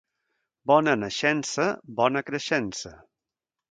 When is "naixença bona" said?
1.03-2.27